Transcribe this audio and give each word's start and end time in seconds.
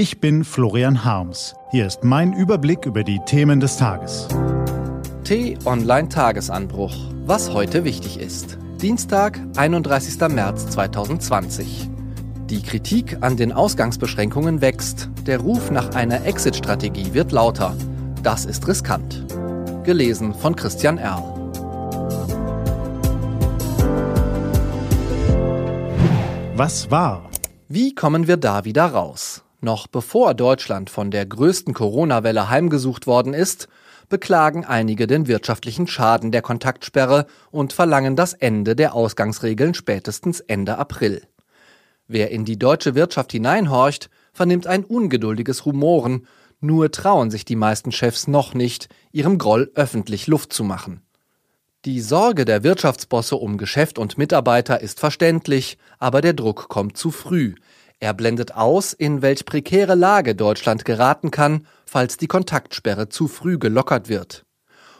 Ich 0.00 0.18
bin 0.18 0.44
Florian 0.44 1.04
Harms. 1.04 1.54
Hier 1.72 1.86
ist 1.86 2.04
mein 2.04 2.32
Überblick 2.32 2.86
über 2.86 3.04
die 3.04 3.20
Themen 3.26 3.60
des 3.60 3.76
Tages. 3.76 4.28
T-Online 5.24 6.08
Tagesanbruch. 6.08 6.94
Was 7.26 7.52
heute 7.52 7.84
wichtig 7.84 8.18
ist. 8.18 8.56
Dienstag, 8.80 9.38
31. 9.58 10.18
März 10.30 10.70
2020. 10.70 11.90
Die 12.46 12.62
Kritik 12.62 13.18
an 13.20 13.36
den 13.36 13.52
Ausgangsbeschränkungen 13.52 14.62
wächst. 14.62 15.10
Der 15.26 15.38
Ruf 15.38 15.70
nach 15.70 15.90
einer 15.94 16.24
Exit-Strategie 16.24 17.12
wird 17.12 17.30
lauter. 17.30 17.76
Das 18.22 18.46
ist 18.46 18.66
riskant. 18.68 19.26
Gelesen 19.84 20.32
von 20.32 20.56
Christian 20.56 20.96
Erl. 20.96 21.52
Was 26.56 26.90
war? 26.90 27.28
Wie 27.68 27.94
kommen 27.94 28.26
wir 28.28 28.38
da 28.38 28.64
wieder 28.64 28.86
raus? 28.86 29.44
Noch 29.60 29.86
bevor 29.86 30.34
Deutschland 30.34 30.88
von 30.88 31.10
der 31.10 31.26
größten 31.26 31.74
Corona-Welle 31.74 32.48
heimgesucht 32.48 33.06
worden 33.06 33.34
ist, 33.34 33.68
beklagen 34.08 34.64
einige 34.64 35.06
den 35.06 35.28
wirtschaftlichen 35.28 35.86
Schaden 35.86 36.32
der 36.32 36.42
Kontaktsperre 36.42 37.26
und 37.50 37.72
verlangen 37.72 38.16
das 38.16 38.32
Ende 38.32 38.74
der 38.74 38.94
Ausgangsregeln 38.94 39.74
spätestens 39.74 40.40
Ende 40.40 40.78
April. 40.78 41.22
Wer 42.08 42.30
in 42.30 42.44
die 42.44 42.58
deutsche 42.58 42.94
Wirtschaft 42.94 43.32
hineinhorcht, 43.32 44.10
vernimmt 44.32 44.66
ein 44.66 44.84
ungeduldiges 44.84 45.66
Rumoren, 45.66 46.26
nur 46.60 46.90
trauen 46.90 47.30
sich 47.30 47.44
die 47.44 47.56
meisten 47.56 47.92
Chefs 47.92 48.26
noch 48.26 48.52
nicht, 48.54 48.88
ihrem 49.12 49.38
Groll 49.38 49.70
öffentlich 49.74 50.26
Luft 50.26 50.52
zu 50.52 50.64
machen. 50.64 51.02
Die 51.86 52.00
Sorge 52.00 52.44
der 52.44 52.62
Wirtschaftsbosse 52.62 53.36
um 53.36 53.56
Geschäft 53.56 53.98
und 53.98 54.18
Mitarbeiter 54.18 54.80
ist 54.80 55.00
verständlich, 55.00 55.78
aber 55.98 56.20
der 56.20 56.34
Druck 56.34 56.68
kommt 56.68 56.96
zu 56.98 57.10
früh. 57.10 57.54
Er 58.00 58.14
blendet 58.14 58.54
aus, 58.54 58.94
in 58.94 59.20
welch 59.20 59.44
prekäre 59.44 59.94
Lage 59.94 60.34
Deutschland 60.34 60.86
geraten 60.86 61.30
kann, 61.30 61.66
falls 61.84 62.16
die 62.16 62.28
Kontaktsperre 62.28 63.10
zu 63.10 63.28
früh 63.28 63.58
gelockert 63.58 64.08
wird. 64.08 64.46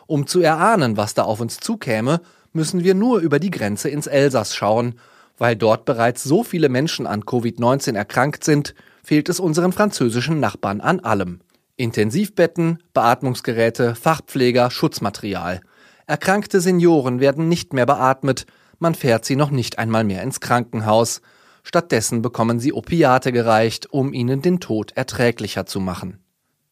Um 0.06 0.26
zu 0.26 0.40
erahnen, 0.40 0.98
was 0.98 1.14
da 1.14 1.22
auf 1.22 1.40
uns 1.40 1.58
zukäme, 1.58 2.20
müssen 2.52 2.84
wir 2.84 2.94
nur 2.94 3.20
über 3.20 3.38
die 3.38 3.50
Grenze 3.50 3.88
ins 3.88 4.06
Elsass 4.06 4.54
schauen. 4.54 4.96
Weil 5.38 5.56
dort 5.56 5.86
bereits 5.86 6.22
so 6.22 6.44
viele 6.44 6.68
Menschen 6.68 7.06
an 7.06 7.22
Covid-19 7.22 7.94
erkrankt 7.96 8.44
sind, 8.44 8.74
fehlt 9.02 9.30
es 9.30 9.40
unseren 9.40 9.72
französischen 9.72 10.38
Nachbarn 10.38 10.82
an 10.82 11.00
allem. 11.00 11.40
Intensivbetten, 11.76 12.82
Beatmungsgeräte, 12.92 13.94
Fachpfleger, 13.94 14.70
Schutzmaterial. 14.70 15.62
Erkrankte 16.06 16.60
Senioren 16.60 17.20
werden 17.20 17.48
nicht 17.48 17.72
mehr 17.72 17.86
beatmet, 17.86 18.44
man 18.78 18.94
fährt 18.94 19.24
sie 19.24 19.36
noch 19.36 19.50
nicht 19.50 19.78
einmal 19.78 20.04
mehr 20.04 20.22
ins 20.22 20.40
Krankenhaus. 20.40 21.22
Stattdessen 21.70 22.20
bekommen 22.20 22.58
sie 22.58 22.72
Opiate 22.72 23.30
gereicht, 23.30 23.92
um 23.92 24.12
ihnen 24.12 24.42
den 24.42 24.58
Tod 24.58 24.90
erträglicher 24.96 25.66
zu 25.66 25.78
machen. 25.78 26.18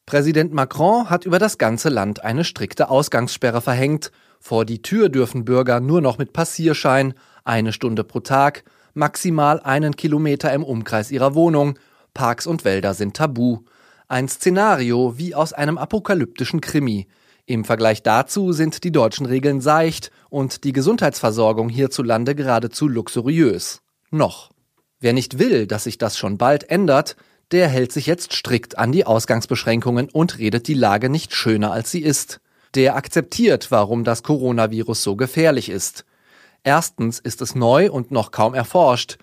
Präsident 0.06 0.52
Macron 0.52 1.08
hat 1.08 1.24
über 1.24 1.38
das 1.38 1.56
ganze 1.56 1.88
Land 1.88 2.24
eine 2.24 2.42
strikte 2.42 2.90
Ausgangssperre 2.90 3.60
verhängt. 3.60 4.10
Vor 4.40 4.64
die 4.64 4.82
Tür 4.82 5.08
dürfen 5.08 5.44
Bürger 5.44 5.78
nur 5.78 6.00
noch 6.00 6.18
mit 6.18 6.32
Passierschein, 6.32 7.14
eine 7.44 7.72
Stunde 7.72 8.02
pro 8.02 8.18
Tag, 8.18 8.64
maximal 8.92 9.60
einen 9.60 9.94
Kilometer 9.94 10.52
im 10.52 10.64
Umkreis 10.64 11.12
ihrer 11.12 11.36
Wohnung. 11.36 11.78
Parks 12.12 12.48
und 12.48 12.64
Wälder 12.64 12.92
sind 12.92 13.16
tabu. 13.16 13.60
Ein 14.08 14.27
Szenario 14.27 15.16
wie 15.16 15.33
aus 15.33 15.52
einem 15.52 15.78
apokalyptischen 15.78 16.60
Krimi. 16.60 17.06
Im 17.46 17.64
Vergleich 17.64 18.02
dazu 18.02 18.50
sind 18.50 18.83
die 18.83 18.90
deutschen 18.90 19.27
Regeln 19.27 19.60
seicht 19.60 20.10
und 20.28 20.64
die 20.64 20.72
Gesundheitsversorgung 20.72 21.68
hierzulande 21.68 22.34
geradezu 22.34 22.88
luxuriös. 22.88 23.80
Noch. 24.10 24.50
Wer 25.00 25.12
nicht 25.12 25.38
will, 25.38 25.66
dass 25.66 25.84
sich 25.84 25.98
das 25.98 26.18
schon 26.18 26.38
bald 26.38 26.70
ändert, 26.70 27.16
der 27.50 27.68
hält 27.68 27.92
sich 27.92 28.06
jetzt 28.06 28.32
strikt 28.32 28.78
an 28.78 28.92
die 28.92 29.06
Ausgangsbeschränkungen 29.06 30.08
und 30.10 30.38
redet 30.38 30.68
die 30.68 30.74
Lage 30.74 31.08
nicht 31.08 31.34
schöner 31.34 31.72
als 31.72 31.90
sie 31.90 32.02
ist. 32.02 32.40
Der 32.74 32.96
akzeptiert, 32.96 33.70
warum 33.70 34.05
das 34.05 34.22
Coronavirus 34.22 35.02
so 35.02 35.16
gefährlich 35.16 35.70
ist. 35.70 36.05
Erstens 36.64 37.18
ist 37.18 37.40
es 37.40 37.55
neu 37.55 37.90
und 37.90 38.11
noch 38.11 38.30
kaum 38.30 38.55
erforscht. 38.55 39.18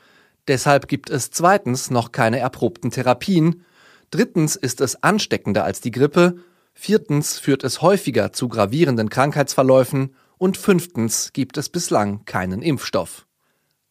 Deshalb 0.48 0.88
gibt 0.88 1.10
es 1.10 1.30
zweitens 1.30 1.92
noch 1.92 2.12
keine 2.12 2.40
erprobten 2.40 2.90
Therapien. 2.90 3.64
Drittens 4.10 4.56
ist 4.56 4.82
es 4.82 5.04
ansteckender 5.04 5.64
als 5.64 5.82
die 5.82 5.92
Grippe 5.92 6.38
Viertens 6.78 7.40
führt 7.40 7.64
es 7.64 7.82
häufiger 7.82 8.34
zu 8.34 8.50
gravierenden 8.50 9.10
Krankheitsverläufen 9.10 10.14
und 10.38 10.58
fünftens 10.58 11.32
gibt 11.32 11.58
es 11.58 11.70
bislang 11.70 12.26
keinen 12.26 12.62
Impfstoff. 12.62 13.25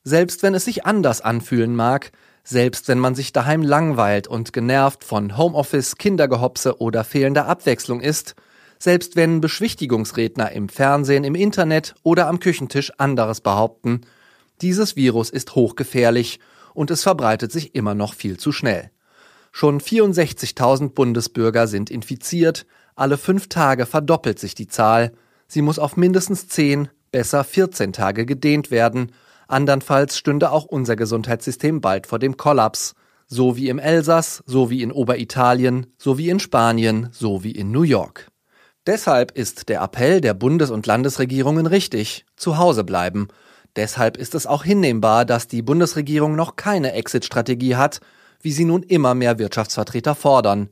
Selbst 0.04 0.42
wenn 0.42 0.54
es 0.54 0.66
sich 0.66 0.84
anders 0.84 1.22
anfühlen 1.22 1.74
mag, 1.74 2.12
selbst 2.44 2.88
wenn 2.88 2.98
man 2.98 3.14
sich 3.14 3.32
daheim 3.32 3.62
langweilt 3.62 4.28
und 4.28 4.52
genervt 4.52 5.02
von 5.02 5.38
Homeoffice, 5.38 5.96
Kindergehopse 5.96 6.78
oder 6.78 7.04
fehlender 7.04 7.46
Abwechslung 7.46 8.02
ist, 8.02 8.34
selbst 8.78 9.16
wenn 9.16 9.40
Beschwichtigungsredner 9.40 10.52
im 10.52 10.68
Fernsehen, 10.68 11.24
im 11.24 11.34
Internet 11.34 11.94
oder 12.02 12.28
am 12.28 12.38
Küchentisch 12.38 12.92
anderes 12.98 13.40
behaupten, 13.40 14.02
dieses 14.60 14.94
Virus 14.94 15.30
ist 15.30 15.54
hochgefährlich 15.54 16.38
und 16.74 16.90
es 16.90 17.02
verbreitet 17.02 17.50
sich 17.50 17.74
immer 17.74 17.94
noch 17.94 18.12
viel 18.12 18.36
zu 18.36 18.52
schnell. 18.52 18.90
Schon 19.52 19.80
64.000 19.80 20.90
Bundesbürger 20.90 21.66
sind 21.66 21.90
infiziert, 21.90 22.66
alle 22.94 23.16
fünf 23.16 23.48
Tage 23.48 23.86
verdoppelt 23.86 24.38
sich 24.38 24.54
die 24.54 24.68
Zahl. 24.68 25.12
Sie 25.48 25.62
muss 25.62 25.78
auf 25.78 25.96
mindestens 25.96 26.48
10, 26.48 26.88
besser 27.10 27.42
14 27.42 27.92
Tage 27.92 28.26
gedehnt 28.26 28.70
werden, 28.70 29.12
andernfalls 29.48 30.16
stünde 30.16 30.50
auch 30.50 30.64
unser 30.64 30.96
Gesundheitssystem 30.96 31.80
bald 31.80 32.06
vor 32.06 32.18
dem 32.18 32.36
Kollaps, 32.36 32.94
so 33.26 33.56
wie 33.56 33.68
im 33.68 33.78
Elsass, 33.78 34.42
so 34.46 34.70
wie 34.70 34.82
in 34.82 34.92
Oberitalien, 34.92 35.86
so 35.98 36.18
wie 36.18 36.28
in 36.28 36.40
Spanien, 36.40 37.08
so 37.12 37.42
wie 37.42 37.52
in 37.52 37.70
New 37.70 37.82
York. 37.82 38.28
Deshalb 38.86 39.32
ist 39.32 39.68
der 39.70 39.80
Appell 39.80 40.20
der 40.20 40.34
Bundes- 40.34 40.70
und 40.70 40.86
Landesregierungen 40.86 41.66
richtig, 41.66 42.26
zu 42.36 42.58
Hause 42.58 42.84
bleiben. 42.84 43.28
Deshalb 43.76 44.16
ist 44.18 44.34
es 44.34 44.46
auch 44.46 44.62
hinnehmbar, 44.62 45.24
dass 45.24 45.48
die 45.48 45.62
Bundesregierung 45.62 46.36
noch 46.36 46.56
keine 46.56 46.92
Exit-Strategie 46.92 47.76
hat, 47.76 48.00
wie 48.42 48.52
sie 48.52 48.66
nun 48.66 48.82
immer 48.82 49.14
mehr 49.14 49.38
Wirtschaftsvertreter 49.38 50.14
fordern. 50.14 50.68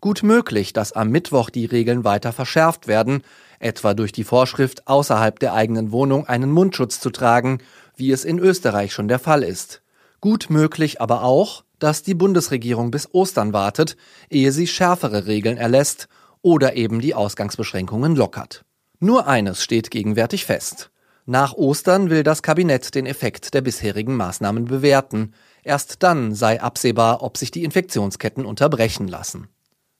Gut 0.00 0.22
möglich, 0.22 0.72
dass 0.72 0.92
am 0.92 1.10
Mittwoch 1.10 1.50
die 1.50 1.66
Regeln 1.66 2.02
weiter 2.02 2.32
verschärft 2.32 2.88
werden, 2.88 3.22
etwa 3.58 3.92
durch 3.92 4.12
die 4.12 4.24
Vorschrift, 4.24 4.88
außerhalb 4.88 5.38
der 5.38 5.52
eigenen 5.52 5.92
Wohnung 5.92 6.26
einen 6.26 6.50
Mundschutz 6.50 6.98
zu 6.98 7.10
tragen, 7.10 7.58
wie 8.00 8.10
es 8.10 8.24
in 8.24 8.40
Österreich 8.40 8.92
schon 8.92 9.06
der 9.06 9.20
Fall 9.20 9.44
ist. 9.44 9.82
Gut 10.20 10.50
möglich 10.50 11.00
aber 11.00 11.22
auch, 11.22 11.64
dass 11.78 12.02
die 12.02 12.14
Bundesregierung 12.14 12.90
bis 12.90 13.14
Ostern 13.14 13.52
wartet, 13.52 13.96
ehe 14.28 14.50
sie 14.50 14.66
schärfere 14.66 15.26
Regeln 15.26 15.56
erlässt 15.56 16.08
oder 16.42 16.74
eben 16.74 17.00
die 17.00 17.14
Ausgangsbeschränkungen 17.14 18.16
lockert. 18.16 18.64
Nur 18.98 19.26
eines 19.28 19.62
steht 19.62 19.90
gegenwärtig 19.90 20.44
fest. 20.44 20.90
Nach 21.26 21.54
Ostern 21.54 22.10
will 22.10 22.22
das 22.22 22.42
Kabinett 22.42 22.94
den 22.94 23.06
Effekt 23.06 23.54
der 23.54 23.60
bisherigen 23.60 24.16
Maßnahmen 24.16 24.64
bewerten. 24.64 25.32
Erst 25.62 26.02
dann 26.02 26.34
sei 26.34 26.60
absehbar, 26.60 27.22
ob 27.22 27.36
sich 27.36 27.50
die 27.50 27.64
Infektionsketten 27.64 28.44
unterbrechen 28.44 29.06
lassen. 29.06 29.48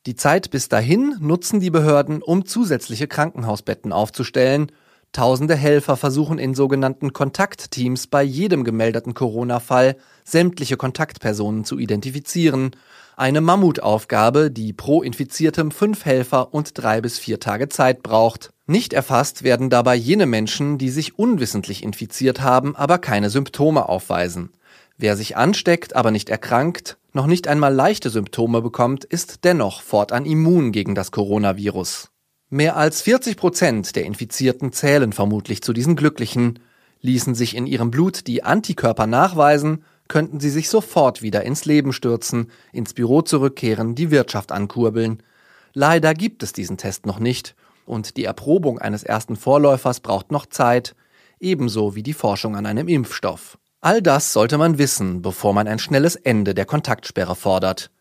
Die 0.06 0.16
Zeit 0.16 0.50
bis 0.50 0.68
dahin 0.68 1.16
nutzen 1.20 1.60
die 1.60 1.70
Behörden, 1.70 2.22
um 2.22 2.46
zusätzliche 2.46 3.06
Krankenhausbetten 3.06 3.92
aufzustellen. 3.92 4.72
Tausende 5.12 5.56
Helfer 5.56 5.96
versuchen 5.96 6.38
in 6.38 6.54
sogenannten 6.54 7.12
Kontaktteams 7.12 8.06
bei 8.06 8.22
jedem 8.22 8.62
gemeldeten 8.62 9.12
Corona-Fall 9.12 9.96
sämtliche 10.22 10.76
Kontaktpersonen 10.76 11.64
zu 11.64 11.80
identifizieren. 11.80 12.70
Eine 13.16 13.40
Mammutaufgabe, 13.40 14.52
die 14.52 14.72
pro 14.72 15.02
Infiziertem 15.02 15.72
fünf 15.72 16.04
Helfer 16.04 16.54
und 16.54 16.78
drei 16.78 17.00
bis 17.00 17.18
vier 17.18 17.40
Tage 17.40 17.68
Zeit 17.68 18.04
braucht. 18.04 18.50
Nicht 18.66 18.92
erfasst 18.92 19.42
werden 19.42 19.68
dabei 19.68 19.96
jene 19.96 20.26
Menschen, 20.26 20.78
die 20.78 20.90
sich 20.90 21.18
unwissentlich 21.18 21.82
infiziert 21.82 22.40
haben, 22.40 22.76
aber 22.76 22.98
keine 22.98 23.30
Symptome 23.30 23.88
aufweisen. 23.88 24.52
Wer 24.96 25.16
sich 25.16 25.36
ansteckt, 25.36 25.96
aber 25.96 26.12
nicht 26.12 26.30
erkrankt, 26.30 26.98
noch 27.12 27.26
nicht 27.26 27.48
einmal 27.48 27.74
leichte 27.74 28.10
Symptome 28.10 28.62
bekommt, 28.62 29.04
ist 29.04 29.44
dennoch 29.44 29.82
fortan 29.82 30.24
immun 30.24 30.70
gegen 30.70 30.94
das 30.94 31.10
Coronavirus. 31.10 32.09
Mehr 32.52 32.76
als 32.76 33.00
40 33.02 33.36
Prozent 33.36 33.94
der 33.94 34.04
Infizierten 34.04 34.72
zählen 34.72 35.12
vermutlich 35.12 35.62
zu 35.62 35.72
diesen 35.72 35.94
Glücklichen. 35.94 36.58
Ließen 37.00 37.36
sich 37.36 37.56
in 37.56 37.64
ihrem 37.64 37.92
Blut 37.92 38.26
die 38.26 38.42
Antikörper 38.42 39.06
nachweisen, 39.06 39.84
könnten 40.08 40.40
sie 40.40 40.50
sich 40.50 40.68
sofort 40.68 41.22
wieder 41.22 41.44
ins 41.44 41.64
Leben 41.64 41.92
stürzen, 41.92 42.50
ins 42.72 42.92
Büro 42.92 43.22
zurückkehren, 43.22 43.94
die 43.94 44.10
Wirtschaft 44.10 44.50
ankurbeln. 44.50 45.22
Leider 45.74 46.12
gibt 46.12 46.42
es 46.42 46.52
diesen 46.52 46.76
Test 46.76 47.06
noch 47.06 47.20
nicht 47.20 47.54
und 47.86 48.16
die 48.16 48.24
Erprobung 48.24 48.80
eines 48.80 49.04
ersten 49.04 49.36
Vorläufers 49.36 50.00
braucht 50.00 50.32
noch 50.32 50.46
Zeit, 50.46 50.96
ebenso 51.38 51.94
wie 51.94 52.02
die 52.02 52.12
Forschung 52.14 52.56
an 52.56 52.66
einem 52.66 52.88
Impfstoff. 52.88 53.58
All 53.80 54.02
das 54.02 54.32
sollte 54.32 54.58
man 54.58 54.76
wissen, 54.76 55.22
bevor 55.22 55.54
man 55.54 55.68
ein 55.68 55.78
schnelles 55.78 56.16
Ende 56.16 56.54
der 56.54 56.66
Kontaktsperre 56.66 57.36
fordert. 57.36 57.92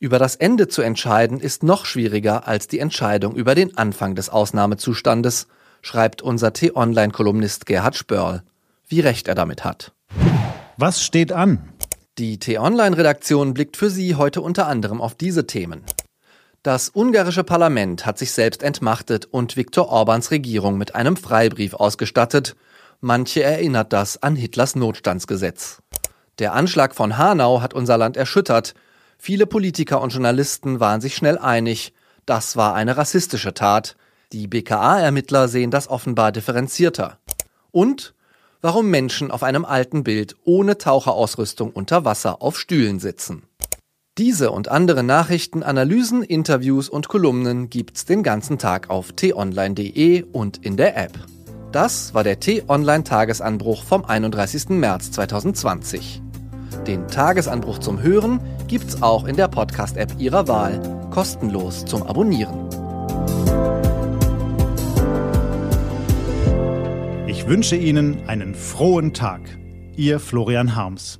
Über 0.00 0.20
das 0.20 0.36
Ende 0.36 0.68
zu 0.68 0.82
entscheiden 0.82 1.40
ist 1.40 1.64
noch 1.64 1.84
schwieriger 1.84 2.46
als 2.46 2.68
die 2.68 2.78
Entscheidung 2.78 3.34
über 3.34 3.56
den 3.56 3.76
Anfang 3.76 4.14
des 4.14 4.28
Ausnahmezustandes, 4.28 5.48
schreibt 5.82 6.22
unser 6.22 6.52
T-Online-Kolumnist 6.52 7.66
Gerhard 7.66 7.96
Spörl. 7.96 8.44
Wie 8.86 9.00
recht 9.00 9.26
er 9.26 9.34
damit 9.34 9.64
hat. 9.64 9.92
Was 10.76 11.02
steht 11.02 11.32
an? 11.32 11.72
Die 12.16 12.38
T-Online-Redaktion 12.38 13.54
blickt 13.54 13.76
für 13.76 13.90
Sie 13.90 14.14
heute 14.14 14.40
unter 14.40 14.68
anderem 14.68 15.00
auf 15.00 15.16
diese 15.16 15.48
Themen. 15.48 15.82
Das 16.62 16.90
ungarische 16.94 17.42
Parlament 17.42 18.06
hat 18.06 18.18
sich 18.18 18.30
selbst 18.30 18.62
entmachtet 18.62 19.26
und 19.26 19.56
Viktor 19.56 19.88
Orbans 19.88 20.30
Regierung 20.30 20.78
mit 20.78 20.94
einem 20.94 21.16
Freibrief 21.16 21.74
ausgestattet. 21.74 22.54
Manche 23.00 23.42
erinnert 23.42 23.92
das 23.92 24.22
an 24.22 24.36
Hitlers 24.36 24.76
Notstandsgesetz. 24.76 25.82
Der 26.38 26.52
Anschlag 26.52 26.94
von 26.94 27.18
Hanau 27.18 27.62
hat 27.62 27.74
unser 27.74 27.98
Land 27.98 28.16
erschüttert. 28.16 28.74
Viele 29.18 29.46
Politiker 29.46 30.00
und 30.00 30.12
Journalisten 30.12 30.80
waren 30.80 31.00
sich 31.00 31.16
schnell 31.16 31.38
einig, 31.38 31.92
das 32.24 32.56
war 32.56 32.74
eine 32.74 32.96
rassistische 32.96 33.54
Tat. 33.54 33.96
Die 34.32 34.46
BKA-Ermittler 34.46 35.48
sehen 35.48 35.70
das 35.70 35.88
offenbar 35.88 36.30
differenzierter. 36.30 37.18
Und 37.70 38.14
warum 38.60 38.90
Menschen 38.90 39.30
auf 39.30 39.42
einem 39.42 39.64
alten 39.64 40.04
Bild 40.04 40.36
ohne 40.44 40.78
Taucherausrüstung 40.78 41.70
unter 41.70 42.04
Wasser 42.04 42.42
auf 42.42 42.58
Stühlen 42.58 43.00
sitzen. 43.00 43.44
Diese 44.18 44.50
und 44.50 44.68
andere 44.68 45.02
Nachrichten, 45.02 45.62
Analysen, 45.62 46.22
Interviews 46.22 46.88
und 46.88 47.08
Kolumnen 47.08 47.70
gibt's 47.70 48.04
den 48.04 48.22
ganzen 48.22 48.58
Tag 48.58 48.90
auf 48.90 49.12
t-online.de 49.12 50.24
und 50.24 50.64
in 50.64 50.76
der 50.76 50.96
App. 50.96 51.18
Das 51.70 52.14
war 52.14 52.24
der 52.24 52.40
T-Online 52.40 53.04
Tagesanbruch 53.04 53.84
vom 53.84 54.04
31. 54.04 54.70
März 54.70 55.12
2020. 55.12 56.20
Den 56.86 57.06
Tagesanbruch 57.06 57.78
zum 57.78 58.02
Hören 58.02 58.40
gibt's 58.68 59.02
auch 59.02 59.24
in 59.24 59.36
der 59.36 59.48
Podcast-App 59.48 60.12
Ihrer 60.18 60.46
Wahl, 60.46 60.80
kostenlos 61.10 61.84
zum 61.84 62.02
Abonnieren. 62.02 62.68
Ich 67.26 67.46
wünsche 67.46 67.76
Ihnen 67.76 68.28
einen 68.28 68.54
frohen 68.54 69.14
Tag. 69.14 69.40
Ihr 69.96 70.20
Florian 70.20 70.76
Harms. 70.76 71.18